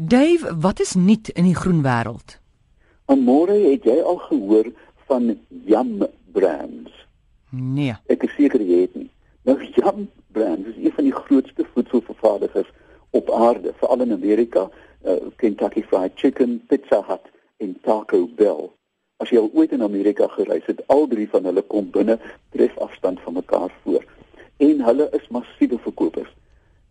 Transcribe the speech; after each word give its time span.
Dave, 0.00 0.56
wat 0.60 0.80
is 0.80 0.94
nuut 0.94 1.28
in 1.28 1.42
die 1.42 1.56
groen 1.58 1.80
wêreld? 1.82 2.36
Môre 3.10 3.56
het 3.64 3.82
jy 3.82 3.96
al 3.98 4.20
gehoor 4.28 4.68
van 5.10 5.32
Yum 5.66 6.04
Brands? 6.30 6.94
Nee. 7.50 7.96
Ek 8.06 8.22
is 8.28 8.36
seker 8.36 8.62
jy 8.62 8.84
het 8.84 8.94
nie. 8.94 9.08
Nou 9.42 9.56
Yum 9.58 10.04
Brands 10.30 10.70
is 10.70 10.78
een 10.84 10.94
van 11.00 11.08
die 11.08 11.16
grootste 11.16 11.66
voedselvervaardigers 11.72 12.70
op 13.10 13.34
aarde, 13.34 13.74
veral 13.82 14.06
in 14.06 14.14
Amerika, 14.14 14.68
uh, 15.02 15.18
Kentucky 15.42 15.82
Fried 15.82 16.14
Chicken, 16.14 16.60
Pizza 16.70 17.02
Hut 17.10 17.26
en 17.58 17.74
Taco 17.82 18.28
Bell. 18.38 18.68
As 19.18 19.34
jy 19.34 19.42
al 19.42 19.50
ooit 19.50 19.74
in 19.74 19.82
Amerika 19.82 20.30
gereis 20.38 20.70
het, 20.70 20.84
al 20.86 21.08
drie 21.10 21.26
van 21.34 21.50
hulle 21.50 21.66
kom 21.74 21.90
binne 21.90 22.20
tref 22.54 22.78
afstand 22.86 23.18
van 23.26 23.42
mekaar 23.42 23.74
voor. 23.82 24.06
En 24.62 24.78
hulle 24.92 25.10
is 25.18 25.26
massiewe 25.34 25.82
verkopers. 25.82 26.30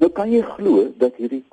Nou 0.03 0.11
kan 0.11 0.27
jy 0.27 0.43
glo 0.57 0.89
dat 0.99 1.15
hierdie 1.15 1.45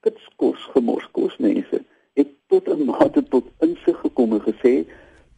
kitskos 0.00 0.68
gemorskos 0.74 1.36
mense 1.38 1.82
het 2.18 2.28
tot 2.48 2.68
'n 2.68 2.84
mate 2.84 3.22
tot 3.22 3.46
insig 3.60 3.98
gekom 4.00 4.32
en 4.32 4.44
gesê 4.48 4.74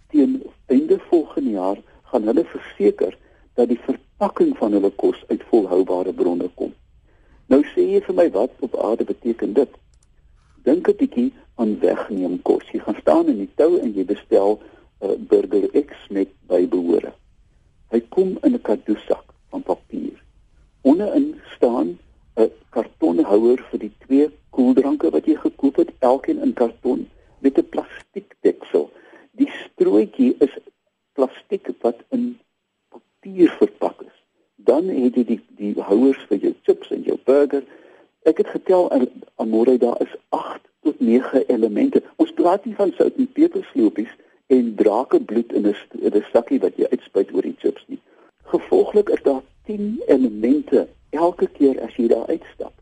teen 0.08 0.42
einde 0.66 0.98
volgende 1.10 1.50
jaar 1.50 1.78
gaan 2.02 2.22
hulle 2.22 2.44
verseker 2.44 3.16
dat 3.54 3.68
die 3.68 3.80
verpakking 3.88 4.56
van 4.56 4.72
hulle 4.72 4.90
kos 4.90 5.24
uit 5.26 5.42
volhoubare 5.50 6.12
bronne 6.12 6.48
kom. 6.54 6.72
Nou 7.46 7.62
sê 7.74 7.84
jy 7.92 8.00
vir 8.06 8.14
my 8.14 8.30
wat 8.30 8.50
op 8.60 8.76
aarde 8.76 9.04
beteken 9.04 9.52
dit? 9.52 9.70
Dink 10.64 10.88
'n 10.88 10.96
bietjie 11.00 11.32
aan 11.54 11.78
wegneem 11.80 12.42
kos. 12.42 12.64
Jy 12.72 12.80
gaan 12.80 13.00
staan 13.00 13.26
in 13.32 13.38
die 13.38 13.52
tou 13.54 13.78
en 13.78 13.94
jy 13.94 14.04
bestel 14.04 14.58
'n 14.58 15.10
uh, 15.10 15.16
burger 15.30 15.66
X 15.84 16.08
met 16.10 16.28
bybehore. 16.46 17.12
Hy 17.90 18.00
kom 18.08 18.38
in 18.42 18.54
'n 18.54 18.62
kadoesak 18.62 19.34
van 19.50 19.62
papier. 19.62 20.22
Onderin 20.82 21.40
staan 21.54 21.98
'n 22.36 22.50
kartonhouer 22.70 23.64
vir 23.70 23.78
die 23.78 23.94
twee 24.06 24.28
koeldranke 24.50 25.10
wat 25.10 25.26
jy 25.26 25.36
gekoop 25.36 25.76
het, 25.76 25.90
elkeen 25.98 26.42
in 26.42 26.52
karton 26.52 27.08
met 27.38 27.58
'n 27.58 27.68
plastiek 27.68 28.34
deksel. 28.40 28.90
Die 29.32 29.50
strooitjie 29.50 30.34
is 30.38 30.54
plastiek 31.18 31.66
wat 31.82 31.98
in 32.14 32.38
papier 32.94 33.50
verpak 33.58 34.06
is. 34.06 34.16
Dan 34.70 34.88
het 34.92 35.18
jy 35.18 35.24
die 35.32 35.40
die 35.58 35.74
houers 35.90 36.20
vir 36.30 36.38
jou 36.44 36.54
chips 36.66 36.94
en 36.94 37.02
jou 37.06 37.18
burger. 37.26 37.64
Ek 38.30 38.38
het 38.42 38.50
getel 38.54 38.86
aan 38.94 39.50
môre 39.50 39.74
daar 39.82 39.98
is 40.04 40.14
8 40.36 40.62
tot 40.86 41.00
9 41.02 41.44
elemente. 41.50 42.02
Ons 42.22 42.34
praat 42.38 42.64
nie 42.64 42.76
van 42.78 42.94
sout 42.96 43.18
en 43.18 43.30
peperslopies 43.38 44.14
en 44.54 44.74
drakebloed 44.78 45.52
in 45.52 45.66
'n 45.66 45.74
'n 45.74 46.24
sakkie 46.32 46.60
wat 46.60 46.76
jy 46.76 46.86
uitspuit 46.90 47.34
oor 47.34 47.42
die 47.42 47.58
chips 47.58 47.84
nie. 47.86 48.00
Gevolglik 48.54 49.08
is 49.08 49.22
daar 49.22 49.42
10 49.66 50.02
elemente 50.06 50.88
elke 51.10 51.46
keer 51.46 51.80
as 51.82 51.96
jy 51.96 52.06
daar 52.08 52.26
uitstap. 52.26 52.72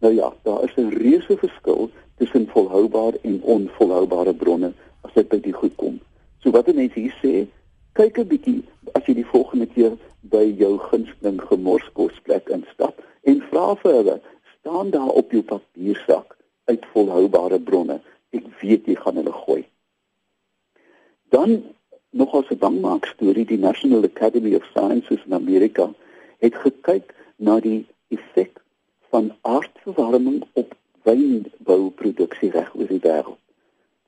Nou 0.00 0.14
ja, 0.14 0.32
daar 0.42 0.64
is 0.64 0.76
'n 0.76 0.88
reuse 0.88 1.36
verskil 1.36 1.90
tussen 2.16 2.48
volhoubare 2.48 3.18
en 3.22 3.42
onvolhoubare 3.42 4.34
bronne 4.34 4.72
as 5.00 5.12
dit 5.12 5.28
by 5.28 5.40
die 5.40 5.52
goed 5.52 5.74
kom. 5.74 6.00
So 6.38 6.50
wat 6.50 6.74
mense 6.74 7.00
hier 7.00 7.16
sê, 7.22 7.46
kyk 7.96 8.18
'n 8.20 8.28
bietjie 8.28 8.62
as 8.92 9.06
jy 9.08 9.14
die 9.16 9.30
volgende 9.32 9.66
keer 9.66 9.94
by 10.32 10.44
jou 10.60 10.74
gunsteling 10.90 11.38
gemorskosplek 11.48 12.50
instap 12.52 12.98
en 13.24 13.40
vra 13.50 13.68
vir 13.82 13.94
hulle, 13.98 14.16
staan 14.58 14.90
daar 14.90 15.14
op 15.20 15.32
jou 15.32 15.42
papiersak 15.42 16.36
uit 16.68 16.84
volhoubare 16.92 17.58
bronne? 17.60 18.00
Ek 18.36 18.44
weet 18.60 18.86
jy 18.86 18.96
gaan 19.00 19.16
hulle 19.16 19.32
gooi. 19.32 19.64
Dan 21.32 21.62
nog 22.10 22.34
as 22.34 22.50
'n 22.50 22.58
bangmaak 22.58 23.06
storie, 23.06 23.44
die 23.44 23.58
National 23.58 24.04
Academy 24.04 24.54
of 24.54 24.68
Sciences 24.74 25.24
in 25.26 25.34
Amerika 25.34 25.88
het 26.38 26.54
gekyk 26.54 27.14
na 27.36 27.60
die 27.60 27.86
effek 28.08 28.60
van 29.10 29.32
aardverwarming 29.40 30.44
op 30.52 30.76
wynbouproduksie 31.02 32.50
reg 32.50 32.74
oor 32.74 32.86
die 32.86 33.00
wêreld. 33.00 33.40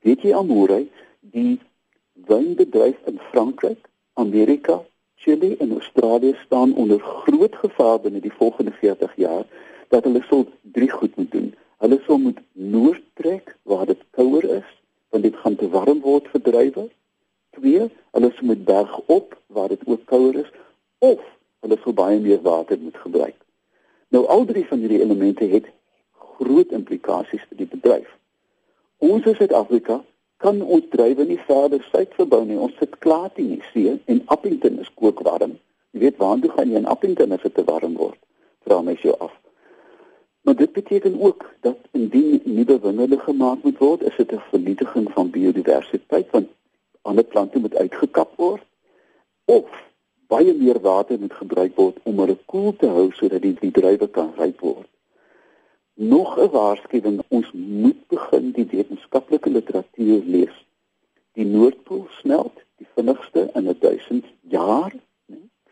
Weet 0.01 0.21
jy 0.21 0.33
almoere 0.33 0.85
die 1.21 1.59
wynbedryf 2.29 2.97
in 3.09 3.19
Frankryk, 3.31 3.89
Amerika, 4.13 4.81
Chili 5.15 5.55
en 5.59 5.71
Australië 5.71 6.35
staan 6.45 6.75
onder 6.75 6.99
groot 6.99 7.55
gevaar 7.55 7.99
binne 7.99 8.19
die 8.19 8.33
volgende 8.33 8.71
40 8.71 9.15
jaar 9.15 9.45
dat 9.87 10.03
hulle 10.03 10.21
sou 10.27 10.45
drie 10.61 10.89
goed 10.89 11.15
moet 11.15 11.31
doen. 11.31 11.49
Hulle 11.77 11.99
sou 12.05 12.19
moet 12.19 12.39
noord 12.51 13.03
trek 13.13 13.55
waar 13.63 13.85
dit 13.85 14.01
kouer 14.11 14.45
is, 14.59 14.69
want 15.09 15.23
dit 15.23 15.35
gaan 15.35 15.55
te 15.55 15.69
warm 15.69 15.99
word 16.05 16.27
vir 16.31 16.41
druiwe. 16.41 16.85
Twee, 17.57 17.89
hulle 18.11 18.31
sou 18.35 18.45
moet 18.45 18.63
berg 18.65 18.99
op 19.05 19.35
waar 19.47 19.67
dit 19.67 19.81
ook 19.85 20.05
kouer 20.05 20.39
is 20.43 20.51
of 20.99 21.19
hulle 21.65 21.79
sou 21.83 21.93
baie 21.93 22.19
meer 22.19 22.41
water 22.41 22.79
moet 22.79 22.97
gebruik. 22.97 23.35
Nou 24.09 24.25
al 24.27 24.45
drie 24.45 24.65
van 24.67 24.79
hierdie 24.79 25.01
elemente 25.01 25.49
het 25.49 25.67
groot 26.39 26.71
implikasies 26.71 27.43
vir 27.49 27.63
die 27.63 27.69
bedryf. 27.73 28.07
Ons 28.97 29.27
in 29.27 29.35
Suid-Afrika 29.35 29.99
kan 30.39 30.61
ons 30.61 30.85
drywe 30.93 31.25
nie 31.27 31.39
verder 31.47 31.83
suid 31.91 32.13
verbou 32.15 32.45
nie. 32.47 32.57
Ons 32.57 32.77
sit 32.79 32.95
klaar 33.03 33.27
teen 33.35 33.57
die 33.57 33.63
see 33.73 33.97
en 34.11 34.21
Appington 34.35 34.79
is 34.83 34.91
kookwarm. 34.95 35.57
Jy 35.91 36.03
weet 36.05 36.19
waartoe 36.21 36.51
gaan 36.55 36.71
jy 36.71 36.79
in 36.79 36.87
Appington 36.87 37.35
as 37.35 37.43
dit 37.43 37.55
te 37.57 37.65
warm 37.67 37.97
word? 37.99 38.19
Vra 38.67 38.79
my 38.85 38.95
jou 39.01 39.15
af. 39.19 39.33
Maar 40.47 40.55
dit 40.55 40.71
beteken 40.73 41.19
ook 41.21 41.43
dat 41.65 41.77
indien 41.91 42.41
nuwe 42.45 42.79
wingerde 42.79 43.19
gemaak 43.19 43.63
moet 43.63 43.77
word, 43.77 44.01
is 44.01 44.15
dit 44.15 44.31
'n 44.31 44.41
vernietiging 44.51 45.11
van 45.11 45.29
biodiversiteit 45.29 46.31
want 46.31 46.47
ander 47.01 47.23
plante 47.23 47.59
moet 47.59 47.75
uitgekap 47.75 48.31
word 48.35 48.63
of 49.45 49.67
baie 50.27 50.53
meer 50.53 50.79
water 50.79 51.19
moet 51.19 51.33
gebruik 51.33 51.75
word 51.75 51.97
om 52.03 52.19
hulle 52.19 52.37
koel 52.45 52.75
te 52.75 52.87
hou 52.87 53.11
sodat 53.11 53.41
die, 53.41 53.55
die 53.59 53.71
druiwe 53.71 54.07
kan 54.07 54.33
ryp 54.37 54.59
word. 54.61 54.87
Nog 56.01 56.37
'n 56.37 56.49
waarskuwing, 56.49 57.21
ons 57.27 57.51
moet 57.51 58.07
begin 58.07 58.51
die 58.51 58.65
wetenskaplike 58.65 59.49
literatuur 59.49 60.21
lees. 60.23 60.65
Die 61.31 61.45
Noordpool 61.45 62.05
smelt 62.09 62.55
die 62.77 62.87
vinnigste 62.93 63.49
in 63.53 63.75
1000 63.79 64.25
jaar, 64.41 64.93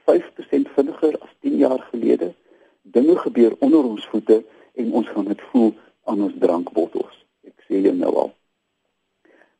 5% 0.06 0.68
vinniger 0.76 1.20
as 1.20 1.30
10 1.40 1.56
jaar 1.58 1.80
gelede. 1.92 2.34
Dinge 2.82 3.18
gebeur 3.18 3.56
onder 3.60 3.84
ons 3.84 4.08
voete 4.08 4.44
en 4.74 4.92
ons 4.92 5.08
gaan 5.08 5.26
dit 5.26 5.42
voel 5.42 5.74
aan 6.04 6.22
ons 6.22 6.34
drankbottels. 6.40 7.26
Ek 7.44 7.64
sê 7.68 7.80
jou 7.80 7.96
nou 7.96 8.14
al. 8.16 8.34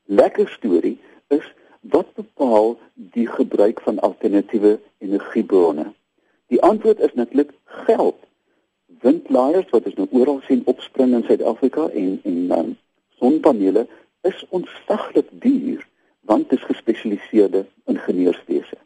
Lekker 0.04 0.50
storie 0.50 0.98
is 1.28 1.54
wat 1.80 2.14
bepaal 2.14 2.78
die 2.94 3.28
gebruik 3.28 3.80
van 3.82 4.00
alternatiewe 4.00 4.80
energiebronne? 4.98 5.94
Die 6.48 6.62
antwoord 6.62 7.00
is 7.00 7.14
natuurlik 7.14 7.54
geld. 7.64 8.27
Windlaaiers 9.02 9.70
wat 9.70 9.86
ons 9.86 9.96
nou 10.00 10.08
oral 10.12 10.42
sien 10.48 10.64
opspring 10.66 11.14
in 11.14 11.24
Suid-Afrika 11.28 11.88
en 11.90 12.20
en 12.24 12.52
um, 12.58 12.74
sonpanele 13.20 13.88
is 14.22 14.46
ontsaglik 14.50 15.30
duur 15.32 15.86
want 16.28 16.50
dit 16.50 16.60
is 16.60 16.66
gespesialiseerde 16.66 17.66
ingenieurswese. 17.86 18.78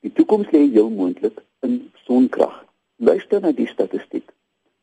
Die 0.00 0.12
toekoms 0.12 0.50
lê 0.54 0.62
heel 0.70 0.88
moontlik 0.90 1.42
in 1.60 1.90
sonkrag. 2.06 2.64
Luister 2.96 3.40
na 3.40 3.52
die 3.52 3.68
statistiek. 3.68 4.24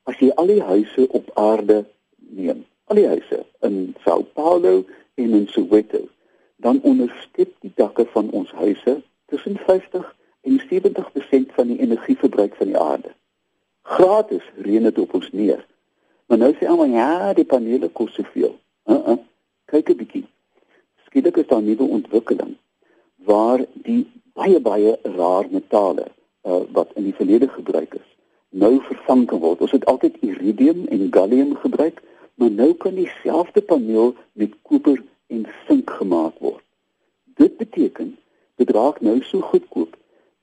As 0.06 0.20
jy 0.22 0.30
al 0.38 0.52
die 0.52 0.62
huise 0.62 1.08
op 1.10 1.32
aarde 1.42 1.82
neem, 2.18 2.62
al 2.86 3.00
die 3.02 3.08
huise 3.10 3.42
in 3.66 3.96
Sao 4.04 4.22
Paulo 4.38 4.84
en 5.16 5.34
in 5.40 5.48
Soweto 5.50 6.06
dan 6.62 6.82
ondersteun 6.82 7.52
die 7.66 7.74
dakke 7.76 8.06
van 8.14 8.30
ons 8.30 8.52
huise 8.52 9.02
tussen 9.26 9.58
50 9.66 10.16
en 10.42 10.62
70% 10.70 11.56
van 11.58 11.68
die 11.68 11.80
energieverbruik 11.80 12.56
van 12.56 12.68
die 12.68 12.80
aarde. 12.80 13.12
Gratis 13.86 14.46
reën 14.66 14.84
dit 14.84 14.98
op 15.00 15.14
ons 15.14 15.32
neer. 15.32 15.62
Maar 16.26 16.38
nou 16.42 16.52
sê 16.58 16.66
almal 16.66 16.94
ja, 16.98 17.34
die 17.38 17.46
panele 17.46 17.90
kos 17.94 18.14
soveel. 18.18 18.56
Uh 18.90 19.02
-uh. 19.08 19.18
Kyk 19.70 19.90
'n 19.90 19.98
bietjie. 20.02 20.26
Skielik 21.06 21.38
is 21.38 21.48
daar 21.48 21.62
'n 21.62 21.66
nuwe 21.66 21.86
ontwikkeling 21.98 22.56
waar 23.26 23.66
die 23.74 24.04
baie 24.34 24.60
baie 24.60 24.98
rare 25.04 25.48
metale 25.50 26.06
uh, 26.46 26.62
wat 26.72 26.92
in 26.96 27.04
die 27.04 27.16
verlede 27.16 27.48
gebruik 27.48 27.94
is, 27.94 28.10
nou 28.50 28.80
vervang 28.88 29.26
kan 29.26 29.40
word. 29.40 29.62
Ons 29.62 29.72
het 29.72 29.86
altyd 29.86 30.18
iridium 30.22 30.86
en 30.88 31.08
gallium 31.12 31.56
gebruik, 31.56 32.02
maar 32.36 32.52
nou 32.52 32.74
kan 32.74 32.96
dieselfde 32.96 33.62
paneel 33.62 34.16
met 34.34 34.54
koper 34.62 35.02
en 35.28 35.46
sink 35.68 35.90
gemaak 35.90 36.38
word. 36.40 36.64
Dit 37.36 37.58
beteken 37.58 38.18
dit 38.56 38.70
raak 38.70 39.02
nou 39.02 39.22
so 39.24 39.42
goedkoop 39.42 39.96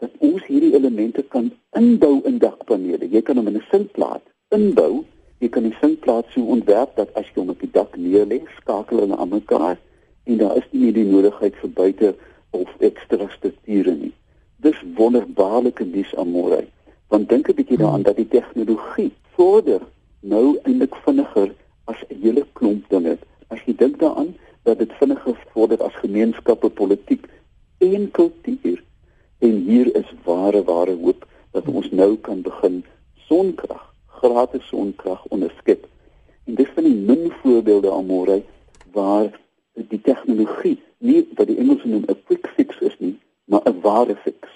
dat 0.03 0.11
ons 0.19 0.43
hierdie 0.51 0.75
elemente 0.75 1.23
kan 1.23 1.53
inbou 1.79 2.17
in 2.27 2.41
dakpanele. 2.43 3.07
Jy 3.07 3.23
kan 3.23 3.39
hom 3.39 3.47
in 3.47 3.59
'n 3.61 3.69
sinkplaat 3.71 4.25
inbou. 4.51 5.05
Jy 5.39 5.49
kan 5.49 5.63
die 5.63 5.77
sinkplaat 5.81 6.27
so 6.35 6.43
ontwerp 6.55 6.97
dat 6.97 7.15
as 7.15 7.27
jy 7.31 7.39
hom 7.41 7.55
op 7.55 7.61
die 7.61 7.71
dak 7.71 7.97
neerlê, 7.97 8.41
skakel 8.57 8.99
hulle 8.99 9.17
aan 9.17 9.29
mekaar 9.29 9.79
en 10.25 10.37
daar 10.39 10.57
is 10.57 10.69
nie 10.71 10.93
die 10.93 11.07
nodigheid 11.07 11.55
vir 11.63 11.71
buite 11.71 12.15
of 12.51 12.69
ekstra 12.79 13.29
strukture 13.37 13.95
nie. 13.95 14.13
Dis 14.57 14.83
wonderbaarlike 14.95 15.85
nuus 15.85 16.15
aan 16.17 16.31
môre. 16.35 16.67
Want 17.09 17.29
dink 17.29 17.49
'n 17.49 17.55
bietjie 17.55 17.79
daaraan 17.79 18.03
dat 18.03 18.17
die 18.17 18.29
tegnologie 18.29 19.13
vorder 19.37 19.81
nou 20.21 20.59
eintlik 20.63 20.95
vinniger 21.05 21.55
as 21.85 21.99
'n 22.09 22.23
hele 22.23 22.47
klomp 22.53 22.89
dinge. 22.89 23.19
As 23.49 23.59
jy 23.67 23.75
dink 23.77 23.99
daaraan 23.99 24.35
dat 24.63 24.79
dit 24.79 24.93
vinniger 24.93 25.39
vorder 25.53 25.83
as 25.83 25.95
gemeenskappe, 25.95 26.71
politiek 26.71 27.27
en 27.79 28.11
kultuur. 28.11 28.83
En 29.43 29.57
hier 29.67 29.89
is 29.97 30.11
ware 30.25 30.63
ware 30.65 30.95
hoop 30.95 31.27
dat 31.51 31.67
ons 31.67 31.91
nou 31.91 32.13
kan 32.17 32.43
begin 32.47 32.85
sonkrag, 33.27 33.83
gratis 34.07 34.69
sonkrag 34.71 35.25
onderskep. 35.35 35.89
En 36.47 36.55
dis 36.55 36.71
van 36.75 36.87
die 36.87 36.95
min 36.95 37.33
voorbeelde 37.41 37.91
almore 37.91 38.43
waar 38.95 39.33
die 39.91 40.01
tegnologie 40.01 40.77
nie 40.99 41.25
wat 41.35 41.51
die 41.51 41.59
Engelse 41.59 41.91
noem 41.91 42.05
'n 42.07 42.23
quick 42.27 42.47
fix 42.55 42.79
is 42.91 42.95
nie, 42.99 43.19
maar 43.45 43.67
'n 43.67 43.81
ware 43.81 44.17
fix. 44.17 44.49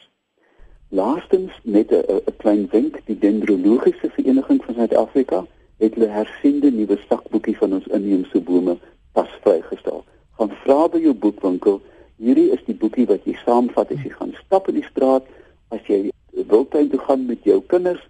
Laastens 0.89 1.53
met 1.63 1.91
'n 1.91 2.37
klein 2.37 2.69
wenk, 2.71 3.01
die 3.05 3.19
dendrologiese 3.19 4.11
vereniging 4.11 4.65
van 4.65 4.75
Suid-Afrika 4.75 5.47
het 5.77 5.95
hulle 5.95 6.09
hersiende 6.09 6.71
nuwe 6.71 6.99
sakboekie 7.09 7.57
van 7.59 7.73
ons 7.73 7.87
inheemse 7.87 8.41
bome 8.41 8.79
pas 9.13 9.31
vrygestel. 9.41 10.05
Gaan 10.39 10.51
vra 10.63 10.89
by 10.89 10.99
jou 10.99 11.15
boekwinkel, 11.15 11.81
hierdie 12.23 12.51
is 12.53 12.63
die 12.67 12.75
boekie 12.75 13.07
wat 13.07 13.25
jy 13.25 13.37
saamvat 13.45 13.93
as 13.93 14.03
jy 14.05 14.13
gaan 14.15 14.35
stap 14.45 14.69
in 14.69 14.81
die 14.81 14.89
straat, 14.91 15.27
as 15.75 15.83
jy 15.91 16.11
wildtuin 16.33 16.91
toe 16.91 17.01
gaan 17.01 17.27
met 17.27 17.45
jou 17.45 17.61
kinders 17.73 18.03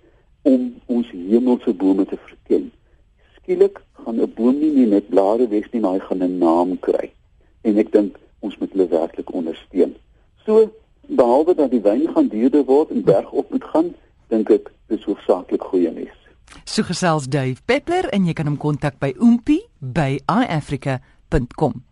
om 0.47 0.75
ons 0.93 1.11
hemelse 1.11 1.73
bome 1.75 2.07
te 2.07 2.19
verken. 2.29 2.71
Skielik 3.39 3.81
gaan 4.05 4.21
'n 4.21 4.33
boom 4.35 4.59
nie 4.59 4.87
net 4.87 5.09
blare 5.09 5.49
wees 5.49 5.67
nie, 5.73 5.81
maar 5.81 5.99
hy 5.99 6.03
gaan 6.09 6.23
'n 6.23 6.39
naam 6.39 6.79
kry. 6.79 7.13
En 7.63 7.79
ek 7.79 7.93
dink 7.93 8.19
ons 8.41 8.59
moet 8.59 8.73
hulle 8.73 8.89
werklik 8.89 9.33
ondersteun. 9.33 9.95
So 10.45 10.71
behalwe 11.09 11.55
dat 11.55 11.71
die 11.71 11.81
wyn 11.81 12.09
gaan 12.15 12.29
duurder 12.29 12.65
word 12.65 12.91
en 12.91 13.03
berg 13.03 13.31
op 13.31 13.51
moet 13.51 13.65
gaan, 13.65 13.95
dink 14.29 14.51
ek 14.51 14.71
dis 14.87 15.05
hoofsaaklik 15.05 15.63
goeie 15.63 15.91
nuus. 15.91 16.19
So 16.65 16.83
gesels 16.83 17.27
Dave 17.27 17.63
Peppler 17.65 18.09
en 18.09 18.27
jy 18.27 18.33
kan 18.33 18.47
hom 18.47 18.57
kontak 18.57 18.99
by 18.99 19.15
oompie 19.19 19.63
by 19.81 20.21
iafrica.com. 20.27 21.83